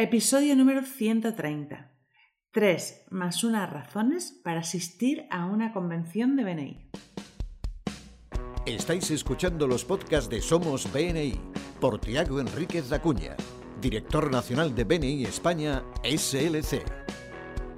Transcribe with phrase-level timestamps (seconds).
[0.00, 1.90] Episodio número 130.
[2.52, 6.90] Tres más unas razones para asistir a una convención de BNI.
[8.64, 11.34] Estáis escuchando los podcasts de Somos BNI
[11.80, 13.34] por Tiago Enríquez Acuña,
[13.80, 16.80] director nacional de BNI España SLC.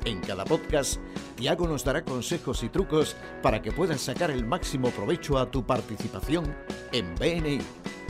[0.05, 1.01] En cada podcast,
[1.37, 5.65] Tiago nos dará consejos y trucos para que puedas sacar el máximo provecho a tu
[5.65, 6.55] participación
[6.93, 7.61] en BNI.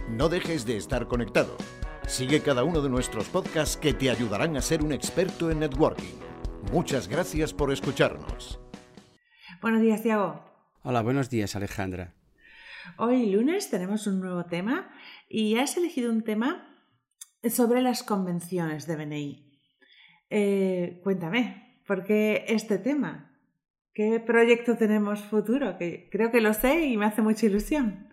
[0.08, 1.56] No dejes de estar conectado.
[2.10, 6.16] Sigue cada uno de nuestros podcasts que te ayudarán a ser un experto en networking.
[6.72, 8.60] Muchas gracias por escucharnos.
[9.62, 10.44] Buenos días, Tiago.
[10.82, 12.16] Hola, buenos días, Alejandra.
[12.96, 14.90] Hoy lunes tenemos un nuevo tema
[15.28, 16.76] y has elegido un tema
[17.48, 19.60] sobre las convenciones de BNI.
[20.30, 23.38] Eh, cuéntame, ¿por qué este tema?
[23.94, 25.78] ¿Qué proyecto tenemos futuro?
[25.78, 28.09] Que creo que lo sé y me hace mucha ilusión.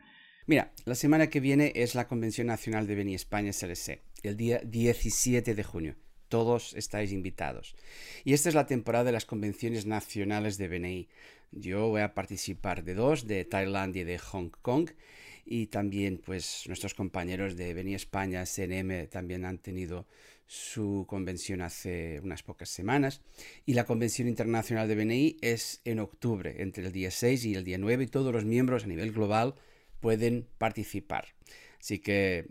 [0.49, 4.61] Mira, la semana que viene es la Convención Nacional de Beni España SLC, el día
[4.63, 5.95] 17 de junio.
[6.29, 7.75] Todos estáis invitados.
[8.23, 11.09] Y esta es la temporada de las convenciones nacionales de BNI.
[11.51, 14.91] Yo voy a participar de dos, de Tailandia y de Hong Kong.
[15.45, 20.07] Y también, pues, nuestros compañeros de BNI España, CNM, también han tenido
[20.45, 23.19] su convención hace unas pocas semanas.
[23.65, 27.65] Y la convención internacional de BNI es en octubre, entre el día 6 y el
[27.65, 28.05] día 9.
[28.05, 29.55] Y todos los miembros a nivel global
[29.99, 31.27] pueden participar.
[31.79, 32.47] Así que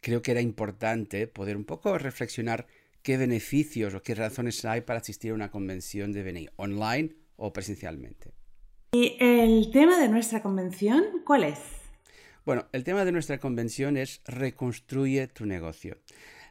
[0.00, 2.66] creo que era importante poder un poco reflexionar
[3.02, 7.52] qué beneficios o qué razones hay para asistir a una convención de BNI, online o
[7.52, 8.32] presencialmente.
[8.92, 11.58] ¿Y el tema de nuestra convención cuál es?
[12.44, 15.98] Bueno, el tema de nuestra convención es reconstruye tu negocio.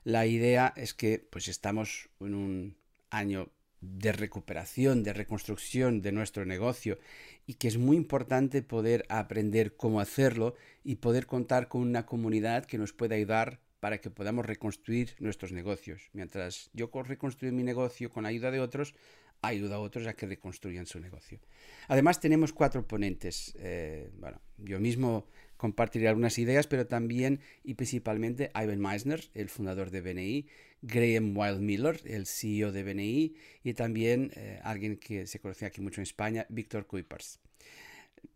[0.03, 2.77] La idea es que pues estamos en un
[3.09, 3.49] año
[3.95, 6.97] de recuperación, de reconstrucción de nuestro negocio
[7.45, 12.65] y que es muy importante poder aprender cómo hacerlo y poder contar con una comunidad
[12.65, 16.09] que nos pueda ayudar para que podamos reconstruir nuestros negocios.
[16.13, 18.95] Mientras yo reconstruyo mi negocio con ayuda de otros,
[19.41, 21.39] ayuda a otros a que reconstruyan su negocio.
[21.87, 23.55] Además tenemos cuatro ponentes.
[23.59, 29.91] Eh, bueno, yo mismo compartiré algunas ideas, pero también y principalmente Ivan Meisner, el fundador
[29.91, 30.47] de BNI,
[30.81, 35.81] Graham Wild Miller, el CEO de BNI, y también eh, alguien que se conoce aquí
[35.81, 37.39] mucho en España, Víctor Kuipers.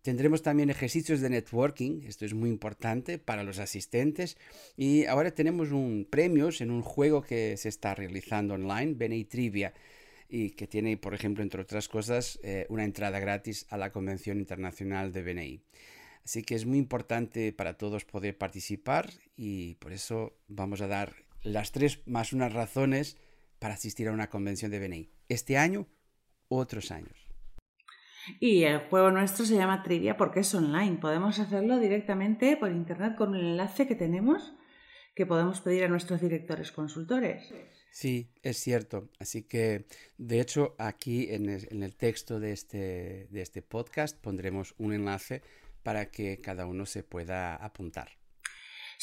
[0.01, 4.37] Tendremos también ejercicios de networking, esto es muy importante para los asistentes.
[4.75, 9.73] Y ahora tenemos un premios en un juego que se está realizando online, BNI Trivia,
[10.27, 14.39] y que tiene, por ejemplo, entre otras cosas, eh, una entrada gratis a la Convención
[14.39, 15.61] Internacional de BNI.
[16.23, 21.13] Así que es muy importante para todos poder participar y por eso vamos a dar
[21.43, 23.17] las tres más unas razones
[23.59, 25.11] para asistir a una convención de BNI.
[25.29, 25.87] Este año,
[26.47, 27.27] otros años.
[28.39, 30.97] Y el juego nuestro se llama Trivia porque es online.
[30.97, 34.53] Podemos hacerlo directamente por internet con el enlace que tenemos
[35.15, 37.53] que podemos pedir a nuestros directores consultores.
[37.91, 39.09] Sí, es cierto.
[39.19, 39.85] Así que,
[40.17, 45.41] de hecho, aquí en el, texto de este, de este podcast pondremos un enlace
[45.83, 48.09] para que cada uno se pueda apuntar.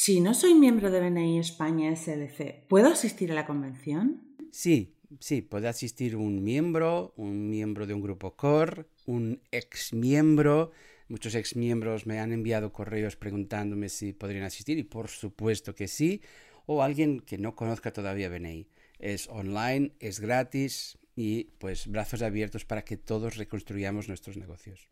[0.01, 4.37] Si no soy miembro de BNI España SLC, ¿puedo asistir a la convención?
[4.53, 10.71] Sí, sí, puede asistir un miembro, un miembro de un grupo core, un ex miembro.
[11.09, 15.89] Muchos ex miembros me han enviado correos preguntándome si podrían asistir y por supuesto que
[15.89, 16.23] sí.
[16.67, 18.69] O alguien que no conozca todavía BNI.
[19.01, 24.89] Es online, es gratis y pues brazos abiertos para que todos reconstruyamos nuestros negocios.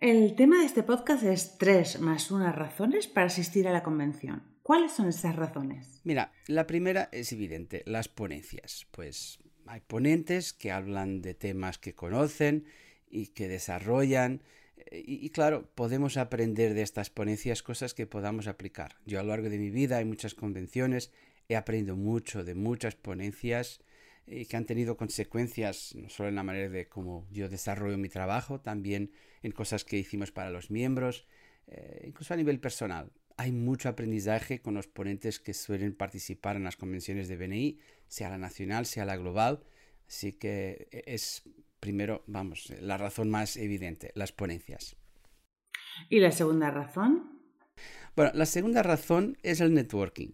[0.00, 4.42] El tema de este podcast es tres más unas razones para asistir a la convención.
[4.62, 6.02] ¿Cuáles son esas razones?
[6.04, 8.86] Mira, la primera es evidente, las ponencias.
[8.90, 12.66] Pues hay ponentes que hablan de temas que conocen
[13.08, 14.42] y que desarrollan.
[14.76, 18.96] Eh, y, y, claro, podemos aprender de estas ponencias cosas que podamos aplicar.
[19.06, 21.10] Yo a lo largo de mi vida hay muchas convenciones,
[21.48, 23.80] he aprendido mucho de muchas ponencias
[24.26, 28.08] y que han tenido consecuencias no solo en la manera de cómo yo desarrollo mi
[28.08, 31.26] trabajo, también en cosas que hicimos para los miembros,
[31.68, 33.12] eh, incluso a nivel personal.
[33.36, 37.78] Hay mucho aprendizaje con los ponentes que suelen participar en las convenciones de BNI,
[38.08, 39.62] sea la nacional, sea la global.
[40.08, 41.44] Así que e, es
[41.80, 44.96] primero, vamos, la razón más evidente, las ponencias.
[46.08, 47.40] ¿Y la segunda razón?
[48.14, 50.30] Bueno, la segunda razón es el networking.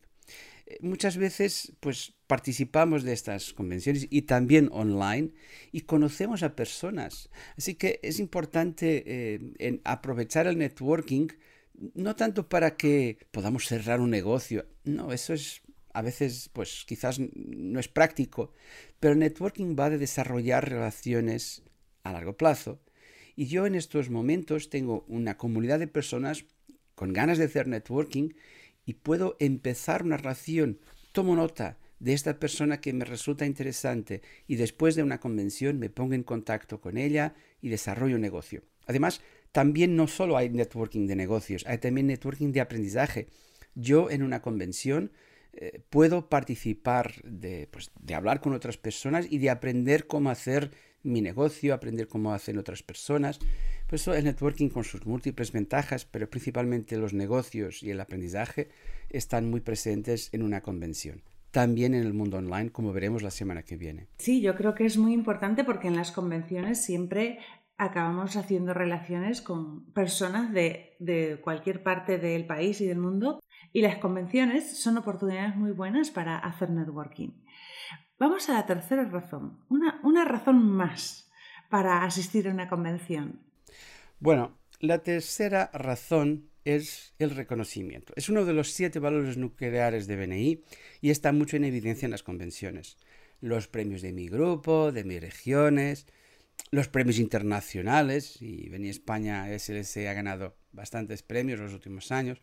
[0.81, 5.33] Muchas veces pues participamos de estas convenciones y también online
[5.71, 7.31] y conocemos a personas.
[7.57, 11.29] Así que es importante eh, aprovechar el networking
[11.95, 15.63] no tanto para que podamos cerrar un negocio, no, eso es
[15.95, 18.53] a veces pues quizás no es práctico,
[18.99, 21.63] pero el networking va de desarrollar relaciones
[22.03, 22.81] a largo plazo.
[23.37, 26.47] Y yo en estos momentos tengo una comunidad de personas
[26.95, 28.31] con ganas de hacer networking
[28.85, 30.79] y puedo empezar una relación.
[31.13, 35.91] Tomo nota de esta persona que me resulta interesante y después de una convención me
[35.91, 38.63] pongo en contacto con ella y desarrollo un negocio.
[38.87, 39.21] Además,
[39.53, 43.29] también no solo hay networking de negocios, hay también networking de aprendizaje.
[43.75, 45.13] Yo en una convención
[45.55, 50.71] eh, puedo participar de, pues, de hablar con otras personas y de aprender cómo hacer
[51.03, 53.39] mi negocio, aprender cómo hacen otras personas.
[53.87, 58.71] Por eso el networking con sus múltiples ventajas, pero principalmente los negocios y el aprendizaje,
[59.11, 61.23] están muy presentes en una convención.
[61.51, 64.07] También en el mundo online, como veremos la semana que viene.
[64.19, 67.41] Sí, yo creo que es muy importante porque en las convenciones siempre
[67.77, 73.42] acabamos haciendo relaciones con personas de, de cualquier parte del país y del mundo
[73.73, 77.31] y las convenciones son oportunidades muy buenas para hacer networking.
[78.19, 81.31] Vamos a la tercera razón, una, una razón más
[81.69, 83.41] para asistir a una convención.
[84.21, 88.13] Bueno, la tercera razón es el reconocimiento.
[88.17, 90.65] Es uno de los siete valores nucleares de BNI
[91.01, 92.97] y está mucho en evidencia en las convenciones.
[93.41, 96.07] Los premios de mi grupo, de mis regiones,
[96.71, 102.41] los premios internacionales, y BNI España SLC ha ganado bastantes premios los últimos años,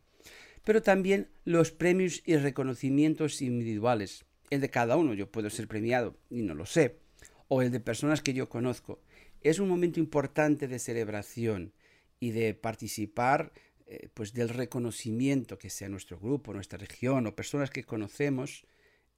[0.69, 6.15] pero también los premios y reconocimientos individuales el de cada uno, yo puedo ser premiado
[6.29, 6.99] y no lo sé,
[7.47, 9.01] o el de personas que yo conozco.
[9.41, 11.73] Es un momento importante de celebración
[12.19, 13.51] y de participar
[13.87, 18.63] eh, pues del reconocimiento que sea nuestro grupo, nuestra región o personas que conocemos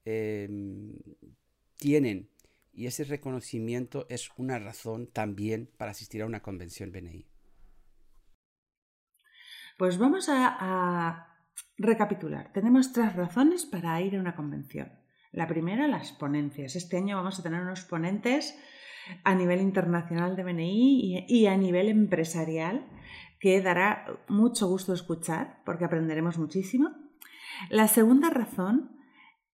[0.05, 0.93] em,
[1.75, 2.29] tienen.
[2.71, 7.25] Y ese reconocimiento es una razón también para asistir a una convención BNI.
[9.77, 11.30] Pues vamos a
[11.77, 12.51] recapitular.
[12.53, 14.91] Tenemos tres razones para ir a una convención.
[15.31, 16.75] La primera, las ponencias.
[16.75, 18.57] Este año vamos a tener unos ponentes
[19.23, 22.85] a nivel internacional de BNI y, a nivel empresarial
[23.39, 26.91] que dará mucho gusto escuchar porque aprenderemos muchísimo.
[27.69, 28.91] La segunda razón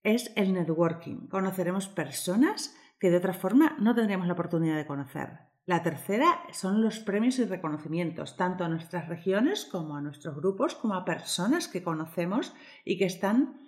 [0.03, 1.29] es el networking.
[1.29, 5.39] Conoceremos personas que de otra forma no tendríamos la oportunidad de conocer.
[5.67, 10.77] La tercera son los premios y reconocimientos, tanto a nuestras regiones como a nuestros grupos,
[10.77, 12.55] como a personas que conocemos
[12.85, 13.61] y que están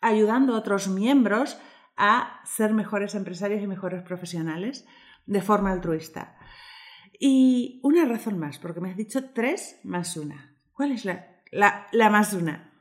[0.00, 1.58] ayudando a otros miembros
[1.96, 4.86] a ser mejores empresarios y mejores profesionales
[5.26, 6.36] de forma altruista.
[7.18, 10.56] Y una razón más, porque me has dicho tres más una.
[10.72, 12.72] ¿Cuál es la, la, más una?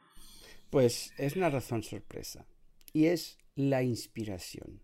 [0.69, 2.47] Pues es una razón sorpresa
[2.93, 4.81] y es la inspiración.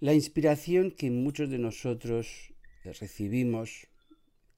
[0.00, 2.52] La inspiración que muchos de nosotros
[2.84, 3.86] recibimos,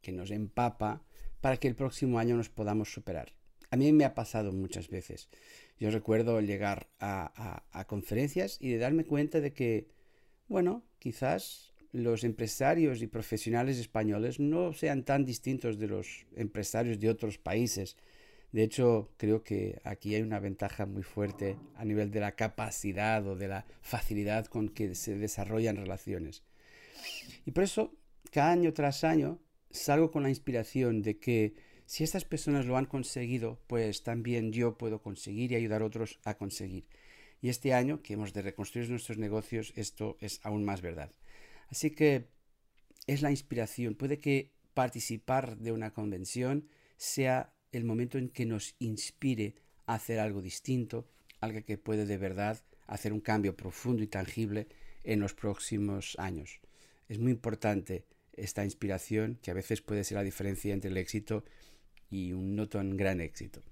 [0.02, 1.02] que nos empapa,
[1.40, 3.32] para que el próximo año nos podamos superar.
[3.70, 5.28] A mí me ha pasado muchas veces.
[5.78, 9.88] Yo recuerdo llegar a, conferencias y de darme cuenta de que,
[10.48, 17.10] bueno, quizás los empresarios y profesionales españoles no sean tan distintos de los empresarios de
[17.10, 17.96] otros países.
[18.56, 23.26] De hecho, creo que aquí hay una ventaja muy fuerte a nivel de la capacidad
[23.26, 26.42] o de la facilidad con que se desarrollan relaciones.
[27.44, 27.94] Y por eso,
[28.32, 31.54] cada año tras año, salgo con la inspiración de que
[31.84, 36.18] si estas personas lo han conseguido, pues también yo puedo conseguir y ayudar a otros
[36.24, 36.86] a conseguir.
[37.42, 41.12] Y este año que hemos de reconstruir nuestros negocios, esto es aún más verdad.
[41.68, 42.30] Así que
[43.06, 43.96] es la inspiración.
[43.96, 49.54] Puede que participar de una convención sea el momento en que nos inspire
[49.86, 51.08] a hacer algo distinto,
[51.40, 54.68] algo que puede de verdad hacer un cambio profundo y tangible
[55.04, 56.60] en los próximos años.
[57.08, 61.44] Es muy importante esta inspiración, que a veces puede ser la diferencia entre el éxito
[62.10, 63.62] y un no tan gran éxito.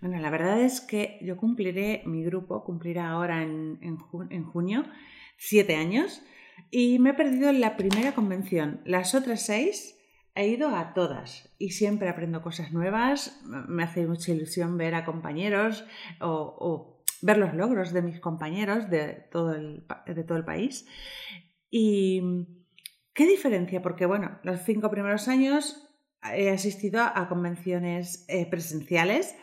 [0.00, 4.84] Bueno, la verdad es que yo cumpliré, mi grupo cumplirá ahora en, en, junio
[5.36, 6.22] siete años
[6.70, 8.80] y me he perdido en la primera convención.
[8.84, 9.96] Las otras seis
[10.34, 13.40] he ido a todas y siempre aprendo cosas nuevas.
[13.44, 15.84] Me hace mucha ilusión ver a compañeros
[16.20, 20.86] o, ver los logros de mis compañeros de todo, el, de todo el país.
[21.70, 22.22] Y
[23.14, 25.88] qué diferencia, porque bueno, los cinco primeros años
[26.32, 29.36] he asistido a convenciones eh, presenciales.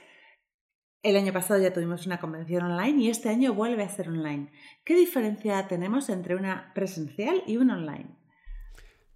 [1.03, 4.51] El año pasado ya tuvimos una convención online y este año vuelve a ser online.
[4.83, 8.20] ¿Qué diferencia tenemos entre una presencial y una online?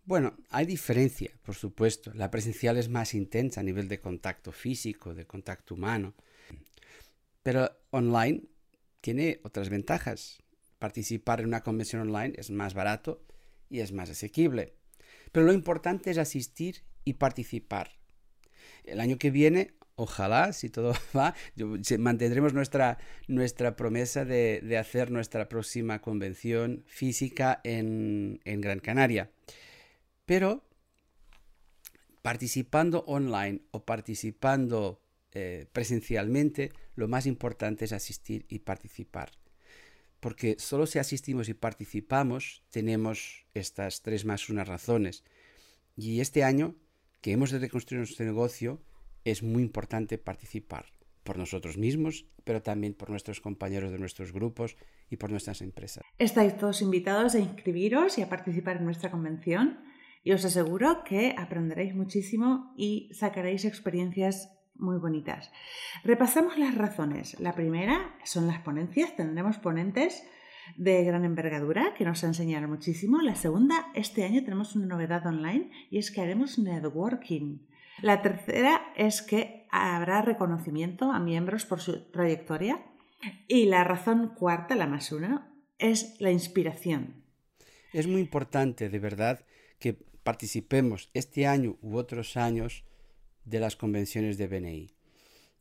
[0.05, 2.11] Bueno, hay diferencia, por supuesto.
[2.13, 6.13] La presencial es más intensa a nivel de contacto físico, de contacto humano.
[7.41, 8.43] Pero online
[9.01, 10.43] tiene otras ventajas.
[10.79, 13.25] Participar en una convención online es más barato
[13.69, 14.75] y es más asequible.
[15.31, 17.91] Pero lo importante es asistir y participar.
[18.83, 21.33] El año que viene, ojalá, si todo va,
[21.97, 22.97] mantendremos nuestra,
[23.27, 29.31] nuestra promesa de, hacer nuestra próxima convención física en, Gran Canaria.
[30.25, 30.63] Pero
[32.21, 35.01] participando online o participando
[35.31, 39.31] eh, presencialmente, lo más importante es asistir y participar.
[40.21, 45.23] porque solo si asistimos y participamos tenemos estas tres más unas razones.
[45.95, 46.73] Y este año
[47.25, 48.79] que hemos de reconstruir nuestro negocio,
[49.23, 50.85] es muy importante participar
[51.23, 54.77] por nosotros mismos, pero también por nuestros compañeros de nuestros grupos
[55.09, 56.03] y por nuestras empresas.
[56.19, 59.79] Estáis todos invitados a inscribiros y a participar en nuestra convención
[60.25, 65.51] y os aseguro que aprenderéis muchísimo y sacaréis experiencias muy bonitas.
[66.03, 67.39] Repasamos las razones.
[67.39, 69.15] La primera son las ponencias.
[69.15, 70.27] Tendremos ponentes
[70.77, 73.21] de gran envergadura que nos enseñarán muchísimo.
[73.21, 77.59] La segunda, este año tenemos una novedad online y es que haremos networking.
[78.01, 82.83] La tercera es que habrá reconocimiento a miembros por su trayectoria.
[83.47, 87.23] Y la razón cuarta, la más una, es la inspiración.
[87.93, 89.45] Es muy importante, de verdad,
[89.79, 92.83] que participemos este año u otros años
[93.45, 94.89] de las convenciones de BNI.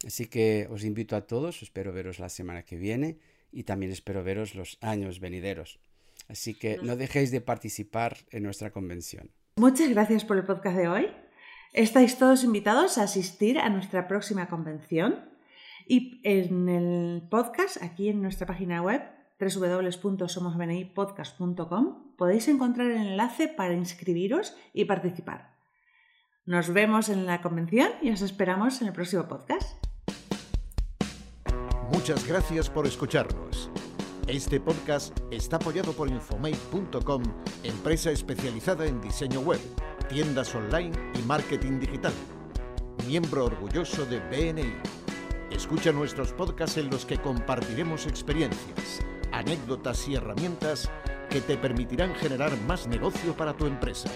[0.06, 3.18] Así que os invito a todos, espero veros la semana que viene
[3.52, 5.80] y también espero veros los años venideros.
[6.28, 9.30] Así que no dejéis de participar en nuestra convención.
[9.56, 11.06] Muchas gracias por el podcast de hoy.
[11.74, 15.28] Estáis todos invitados a asistir a nuestra próxima convención
[15.86, 19.02] y en el podcast, aquí en nuestra página web
[19.38, 25.54] www.somosbnipodcast.com podéis encontrar el enlace para inscribiros y participar.
[26.46, 29.82] Nos vemos en la convención y os esperamos en el próximo podcast.
[31.92, 33.70] Muchas gracias por escucharnos.
[34.26, 37.22] Este podcast está apoyado por Infomate.com,
[37.62, 39.60] empresa especializada en diseño web,
[40.08, 42.12] tiendas online y marketing digital.
[43.06, 44.74] Miembro orgulloso de BNI.
[45.50, 49.04] Escucha nuestros podcasts en los que compartiremos experiencias,
[49.38, 50.90] anécdotas y herramientas
[51.30, 54.08] que te permitirán generar más negocio para tu empresa.